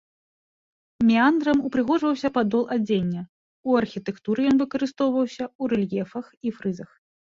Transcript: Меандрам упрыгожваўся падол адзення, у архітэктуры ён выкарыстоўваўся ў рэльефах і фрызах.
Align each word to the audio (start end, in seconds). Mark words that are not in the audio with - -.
Меандрам 1.09 1.57
упрыгожваўся 1.69 2.33
падол 2.39 2.65
адзення, 2.77 3.21
у 3.69 3.79
архітэктуры 3.85 4.51
ён 4.55 4.67
выкарыстоўваўся 4.67 5.43
ў 5.61 5.63
рэльефах 5.79 6.25
і 6.45 6.61
фрызах. 6.61 7.03